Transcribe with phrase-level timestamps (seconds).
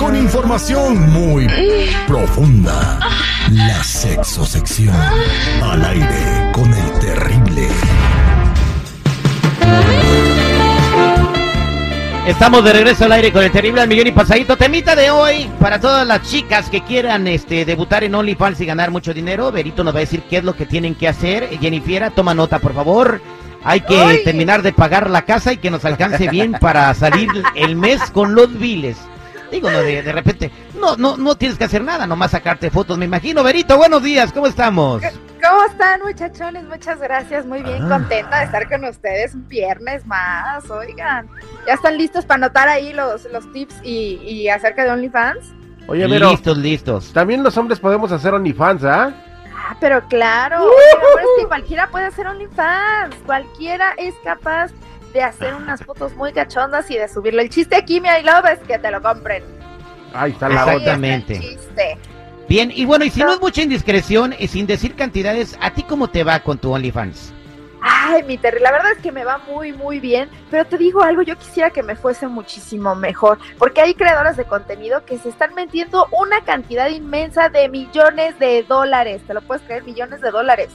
[0.00, 1.46] Con información muy
[2.08, 2.98] profunda.
[3.52, 4.96] La sexosección.
[5.62, 7.68] Al aire con el terrible.
[12.26, 14.56] Estamos de regreso al aire con el terrible al millón y pasadito.
[14.56, 18.90] Temita de hoy para todas las chicas que quieran este, debutar en OnlyFans y ganar
[18.90, 19.52] mucho dinero.
[19.52, 21.48] Berito nos va a decir qué es lo que tienen que hacer.
[21.60, 23.20] Jennifiera, toma nota, por favor.
[23.68, 24.24] Hay que Ay.
[24.24, 28.34] terminar de pagar la casa y que nos alcance bien para salir el mes con
[28.34, 28.96] los biles.
[29.50, 32.98] Digo, no, de, de repente, no, no, no tienes que hacer nada, nomás sacarte fotos,
[32.98, 33.42] me imagino.
[33.42, 35.02] Berito, buenos días, ¿cómo estamos?
[35.02, 36.64] ¿Cómo están, muchachones?
[36.64, 37.46] Muchas gracias.
[37.46, 37.88] Muy bien, Ah.
[37.98, 40.68] contenta de estar con ustedes un viernes más.
[40.70, 41.28] Oigan,
[41.66, 45.38] ¿ya están listos para anotar ahí los, los tips y, y acerca de OnlyFans?
[45.86, 47.12] Oye, pero listos, listos.
[47.14, 49.10] también los hombres podemos hacer OnlyFans, ¿ah?
[49.14, 49.24] Ah,
[49.80, 53.14] pero claro, ahora es que cualquiera puede hacer OnlyFans.
[53.26, 54.70] Cualquiera es capaz
[55.12, 57.40] de hacer unas fotos muy cachondas y de subirlo.
[57.40, 59.42] El chiste aquí, mi I love, es que te lo compren.
[60.12, 60.76] Ahí está la otra.
[60.76, 61.40] está el Exactamente.
[61.40, 61.98] chiste.
[62.48, 65.82] Bien, y bueno, y si no es mucha indiscreción y sin decir cantidades, ¿a ti
[65.82, 67.34] cómo te va con tu OnlyFans?
[68.10, 71.02] Ay, mi Terry, la verdad es que me va muy, muy bien, pero te digo
[71.02, 75.28] algo, yo quisiera que me fuese muchísimo mejor, porque hay creadoras de contenido que se
[75.28, 79.82] están metiendo una cantidad inmensa de millones de dólares, ¿te lo puedes creer?
[79.82, 80.70] Millones de dólares.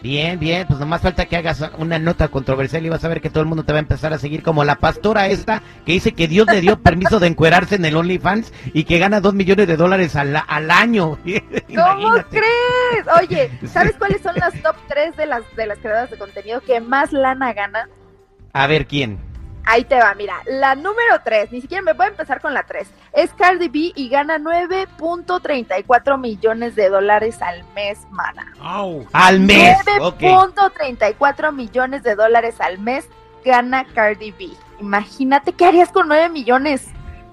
[0.00, 3.30] Bien, bien, pues nomás falta que hagas una nota controversial y vas a ver que
[3.30, 6.12] todo el mundo te va a empezar a seguir como la pastora esta que dice
[6.12, 9.66] que Dios le dio permiso de encuerarse en el OnlyFans y que gana dos millones
[9.66, 11.18] de dólares al, al año.
[11.74, 13.06] ¿Cómo crees?
[13.20, 16.80] Oye, ¿sabes cuáles son las top 3 de las, de las creadoras de contenido que
[16.80, 17.88] más lana ganan?
[18.52, 19.18] A ver, ¿quién?
[19.70, 22.62] Ahí te va, mira, la número 3, ni siquiera me voy a empezar con la
[22.62, 28.50] 3, es Cardi B y gana 9.34 millones de dólares al mes, mana.
[29.12, 29.76] Al mes.
[30.00, 30.20] Ok.
[30.20, 33.10] 9.34 millones de dólares al mes
[33.44, 34.48] gana Cardi B.
[34.80, 36.86] Imagínate qué harías con 9 millones.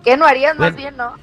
[0.04, 1.14] ¿Qué no harías más bien, no?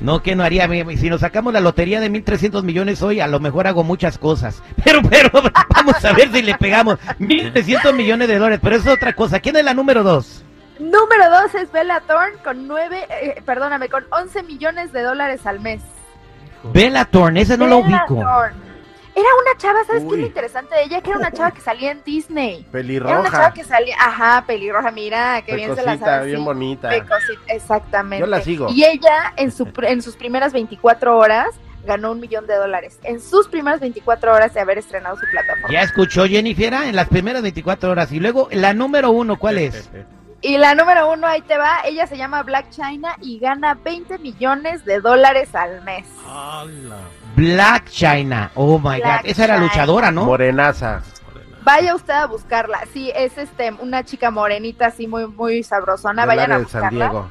[0.00, 0.68] No, que no haría.
[0.96, 4.62] Si nos sacamos la lotería de 1.300 millones hoy, a lo mejor hago muchas cosas.
[4.84, 5.30] Pero, pero,
[5.74, 8.60] vamos a ver si le pegamos 1.300 millones de dólares.
[8.62, 9.40] Pero eso es otra cosa.
[9.40, 10.44] ¿Quién es la número dos?
[10.78, 15.60] Número 2 es Bella Thorne con 9, eh, perdóname, con 11 millones de dólares al
[15.60, 15.82] mes.
[16.72, 18.22] Bella Thorne, esa no la Bella ubico.
[18.22, 18.69] Thorne.
[19.14, 21.00] Era una chava, ¿sabes qué es lo interesante de ella?
[21.00, 22.66] Que era una chava que salía en Disney.
[22.72, 23.52] Era una chava Pelirroja.
[23.54, 26.26] que salía, ajá, pelirroja, mira, que bien se la Pecosita, sabe.
[26.26, 26.44] bien sí.
[26.44, 26.88] bonita.
[26.88, 28.20] Pecosita, exactamente.
[28.20, 28.68] Yo la sigo.
[28.70, 31.48] Y ella en, su, pr- en sus primeras 24 horas
[31.84, 32.98] ganó un millón de dólares.
[33.04, 35.68] En sus primeras 24 horas de haber estrenado su plataforma.
[35.72, 38.12] Ya escuchó Jennifer en las primeras 24 horas.
[38.12, 39.90] Y luego, la número uno, ¿cuál es?
[40.42, 44.18] Y la número uno, ahí te va, ella se llama Black China y gana 20
[44.18, 46.06] millones de dólares al mes.
[47.36, 48.50] Black China.
[48.54, 49.30] Oh my Black God.
[49.30, 50.24] Esa era luchadora, ¿no?
[50.24, 51.02] Morenaza.
[51.62, 52.80] Vaya usted a buscarla.
[52.92, 56.24] Sí, es este una chica morenita así muy muy sabrosona.
[56.24, 57.04] Vayan a de San buscarla.
[57.10, 57.30] Diego.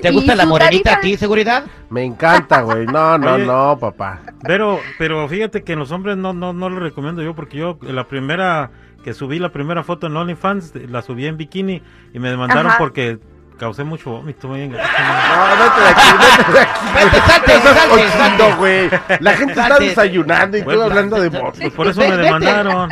[0.00, 1.64] ¿Te gusta la morenita a tarifa- ti, seguridad?
[1.90, 2.86] Me encanta, güey.
[2.86, 3.46] No, no, Oye.
[3.46, 4.20] no, papá.
[4.42, 7.78] Pero, pero fíjate que en los hombres no, no, no lo recomiendo yo porque yo
[7.82, 8.70] la primera
[9.02, 11.82] que subí la primera foto en OnlyFans la subí en bikini
[12.12, 12.78] y me demandaron Ajá.
[12.78, 13.18] porque
[13.58, 14.52] causé mucho vómito.
[14.52, 14.88] bien gacho,
[15.36, 16.02] No, vete de aquí,
[16.38, 16.80] vete de aquí.
[16.94, 18.52] Vete, salte, salte, salte.
[18.56, 18.90] güey.
[19.20, 21.72] La gente está desayunando y tú Bueno, hablando de pues, motos.
[21.74, 22.90] Por eso me demandaron.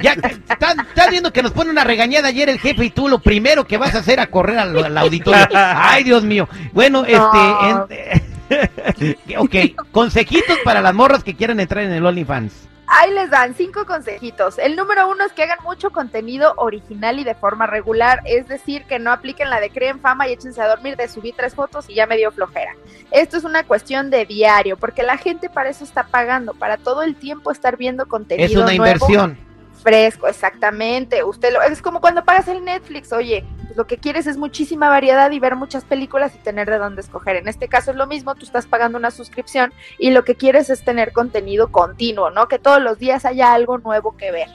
[0.00, 3.18] Ya, estás estás viendo que nos pone una regañada ayer el jefe y tú lo
[3.20, 5.46] primero que vas a hacer a correr al, al auditorio.
[5.54, 6.48] Ay, Dios mío.
[6.72, 7.84] Bueno, No.
[7.86, 8.12] este...
[8.12, 8.22] en-
[9.38, 9.54] ok,
[9.92, 12.52] consejitos para las morras que quieran entrar en el OnlyFans.
[12.94, 14.58] Ahí les dan cinco consejitos.
[14.58, 18.84] El número uno es que hagan mucho contenido original y de forma regular, es decir,
[18.84, 21.88] que no apliquen la de creen fama y échense a dormir de subir tres fotos
[21.88, 22.74] y ya me dio flojera.
[23.10, 27.02] Esto es una cuestión de diario, porque la gente para eso está pagando, para todo
[27.02, 29.38] el tiempo estar viendo contenido Es una nuevo, inversión.
[29.82, 31.24] fresco, exactamente.
[31.24, 33.42] Usted lo, es como cuando pagas el Netflix, oye,
[33.72, 37.00] pues lo que quieres es muchísima variedad y ver muchas películas y tener de dónde
[37.00, 37.36] escoger.
[37.36, 40.68] En este caso es lo mismo, tú estás pagando una suscripción y lo que quieres
[40.68, 42.48] es tener contenido continuo, ¿no?
[42.48, 44.48] Que todos los días haya algo nuevo que ver.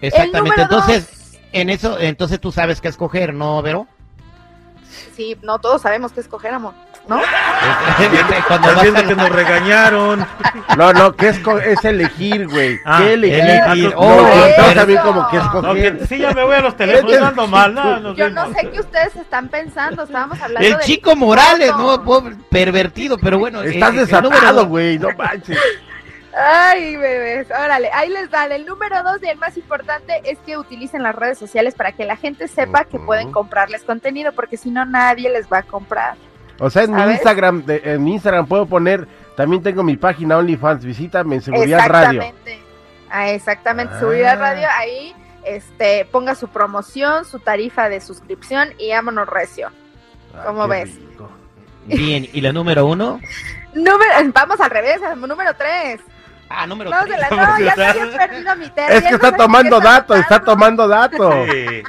[0.00, 0.62] Exactamente.
[0.62, 3.88] Entonces, en eso, entonces tú sabes qué escoger, ¿no, Vero?
[5.16, 6.74] Sí, no todos sabemos qué escoger, amor,
[7.08, 7.20] ¿no?
[8.48, 10.26] Cuando Estás viendo que nos regañaron.
[10.76, 12.78] No, no, ¿qué es, es elegir, güey?
[12.86, 13.40] Ah, ¿Qué elegir?
[13.40, 13.90] elegir.
[13.90, 17.10] No, Oh, no, también como que No, que- sí, ya me voy a los teléfonos,
[17.12, 17.24] Vete.
[17.24, 17.74] ando mal.
[17.74, 21.72] No, Yo no sé qué ustedes están pensando, estábamos hablando El chico Morales.
[21.76, 22.02] ¿no?
[22.02, 23.60] Pobre, pervertido, pero bueno.
[23.62, 24.98] Estás eh, el número desatado, güey.
[24.98, 25.58] No manches.
[26.34, 28.50] Ay, bebés, órale, ahí les dan.
[28.52, 32.06] El número dos y el más importante es que utilicen las redes sociales para que
[32.06, 36.14] la gente sepa que pueden comprarles contenido, porque si no nadie les va a comprar.
[36.64, 37.02] O sea, en mi.
[37.12, 39.06] Instagram, de- en mi Instagram puedo poner,
[39.36, 42.20] también tengo mi página OnlyFans, visítame en Seguridad Radio.
[42.22, 42.62] Exactamente.
[43.10, 43.98] Ah, exactamente, Ah.
[43.98, 45.14] Seguridad Radio, ahí
[45.44, 49.70] este, ponga su promoción, su tarifa de suscripción y vámonos recio.
[50.34, 50.94] Ah, ¿Cómo ves?
[50.96, 51.28] rico.
[51.86, 53.20] Bien, ¿y la número uno?
[53.74, 56.00] Número, vamos al revés, número 3.
[56.48, 57.18] Ah, número No, tres.
[57.18, 58.98] la- no, ya perdido mi tercio.
[58.98, 61.34] Es que está tomando datos, está tomando datos.
[61.50, 61.82] Sí.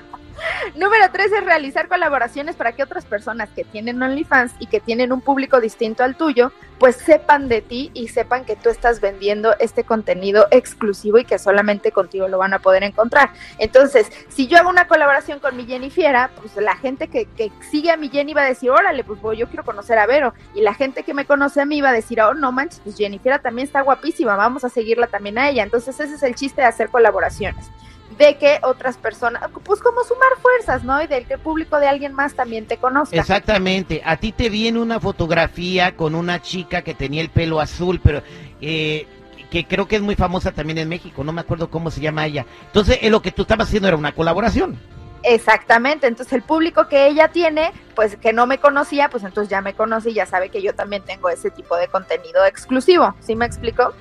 [0.76, 5.12] Número tres es realizar colaboraciones para que otras personas que tienen OnlyFans y que tienen
[5.12, 9.56] un público distinto al tuyo, pues sepan de ti y sepan que tú estás vendiendo
[9.60, 13.32] este contenido exclusivo y que solamente contigo lo van a poder encontrar.
[13.58, 17.92] Entonces, si yo hago una colaboración con mi Jennifiera, pues la gente que, que sigue
[17.92, 20.34] a mi Jenny va a decir, órale, pues yo quiero conocer a Vero.
[20.56, 22.98] Y la gente que me conoce a mí va a decir, oh, no manches, pues
[22.98, 25.64] Jennifiera también está guapísima, vamos a seguirla también a ella.
[25.64, 27.70] Entonces, ese es el chiste de hacer colaboraciones
[28.18, 31.02] de que otras personas, pues como sumar fuerzas, ¿no?
[31.02, 33.16] Y del que el público de alguien más también te conozca.
[33.16, 38.00] Exactamente, a ti te viene una fotografía con una chica que tenía el pelo azul,
[38.04, 38.22] pero
[38.62, 39.08] eh,
[39.50, 42.26] que creo que es muy famosa también en México, no me acuerdo cómo se llama
[42.26, 42.46] ella.
[42.66, 44.80] Entonces, eh, lo que tú estabas haciendo era una colaboración.
[45.24, 49.62] Exactamente, entonces el público que ella tiene, pues que no me conocía, pues entonces ya
[49.62, 53.36] me conoce y ya sabe que yo también tengo ese tipo de contenido exclusivo, ¿sí
[53.36, 53.94] me explico?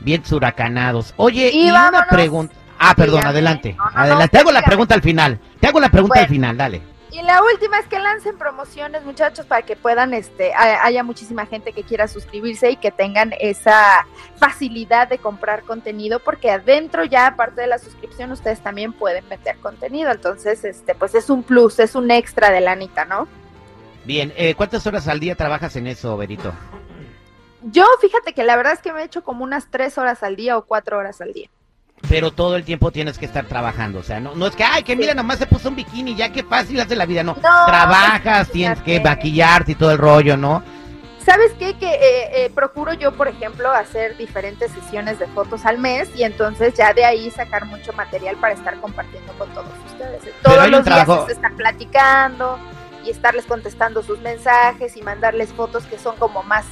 [0.00, 1.12] Bien suracanados.
[1.16, 2.54] Oye, Y y, una pregunta.
[2.78, 3.74] Ah, perdón, adelante.
[3.76, 4.28] No, no, no, adelante.
[4.28, 5.40] Te hago la pregunta al final.
[5.60, 6.82] Te hago la pregunta al final, dale.
[7.12, 11.46] Y la última es que lancen promociones, muchachos, para que puedan, este, ha- haya muchísima
[11.46, 14.06] gente que quiera suscribirse y que tengan esa
[14.38, 19.56] facilidad de comprar contenido, porque adentro ya, aparte de la suscripción, ustedes también pueden meter
[19.58, 20.10] contenido.
[20.10, 23.28] Entonces, este, pues es un plus, es un extra de lanita, ¿no?
[24.04, 26.52] Bien, eh, ¿cuántas horas al día trabajas en eso, Berito?
[27.62, 30.36] Yo, fíjate que la verdad es que me he hecho como unas tres horas al
[30.36, 31.48] día o cuatro horas al día.
[32.08, 34.82] Pero todo el tiempo tienes que estar trabajando, o sea, no, no es que, ay,
[34.84, 37.34] que mira, nomás se puso un bikini, ya qué fácil hace la vida, no.
[37.34, 40.62] No, Trabajas, tienes que maquillarte y todo el rollo, ¿no?
[41.24, 41.74] ¿Sabes qué?
[41.76, 46.22] Que eh, eh, procuro yo, por ejemplo, hacer diferentes sesiones de fotos al mes y
[46.22, 50.22] entonces ya de ahí sacar mucho material para estar compartiendo con todos ustedes.
[50.42, 52.58] Todos los días trabajo- se están platicando
[53.04, 56.64] y estarles contestando sus mensajes y mandarles fotos que son como más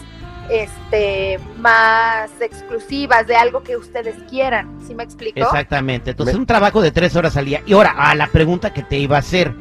[0.51, 5.41] este más exclusivas de algo que ustedes quieran, ¿sí me explico?
[5.41, 6.11] Exactamente.
[6.11, 7.63] Entonces, un trabajo de tres horas al día.
[7.67, 9.55] Y ahora, a la pregunta que te iba a hacer.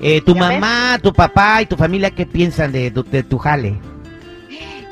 [0.00, 3.80] Eh, tu mamá, tu papá y tu familia, ¿qué piensan de, tu- de tu jale?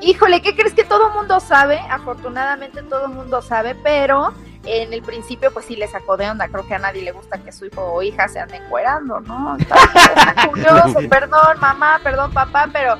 [0.03, 1.79] Híjole, ¿qué crees que todo mundo sabe?
[1.91, 4.33] Afortunadamente todo mundo sabe, pero
[4.65, 6.49] en el principio pues sí le sacó de onda.
[6.49, 9.57] Creo que a nadie le gusta que su hijo o hija se ande encuerando, ¿no?
[9.57, 9.77] Está
[10.49, 12.97] curioso, perdón mamá, perdón papá, pero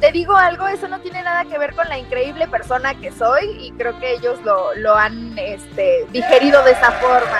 [0.00, 3.56] te digo algo, eso no tiene nada que ver con la increíble persona que soy
[3.60, 7.38] y creo que ellos lo, lo han este, digerido de esa forma.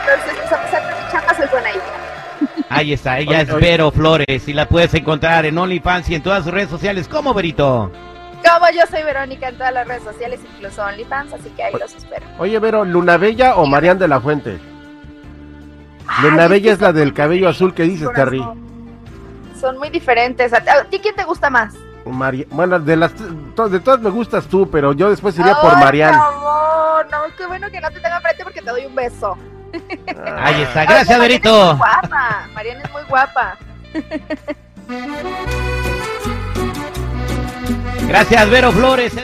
[0.00, 2.02] Entonces, pues, a pesar de mi chamba, soy buena hija.
[2.68, 3.66] Ahí está, ella Oye, es oye.
[3.66, 7.08] Vero Flores y la puedes encontrar en OnlyFans y en todas sus redes sociales.
[7.08, 7.92] ¿Cómo, Berito?
[8.42, 11.94] Como yo soy Verónica en todas las redes sociales, incluso OnlyFans, así que ahí los
[11.94, 12.26] espero.
[12.38, 14.58] Oye, Vero, ¿Luna Bella o Marian de la Fuente?
[16.22, 18.24] Luna Bella es la del cabello azul que dices, corazón.
[18.24, 18.71] Terry.
[19.62, 20.52] Son muy diferentes.
[20.52, 21.72] ¿A ti quién te gusta más?
[22.04, 23.12] Mari- Bueno, de las
[23.54, 26.10] to- de todas me gustas tú, pero yo después iría por Ay, Marian.
[26.10, 29.38] mi amor, no, qué bueno que no te tengo frente porque te doy un beso.
[30.36, 31.76] Ahí está, gracias, Mariana Es muy Berito.
[31.76, 32.48] guapa.
[32.54, 33.56] Mariana es muy guapa.
[38.08, 39.14] Gracias, Vero Flores.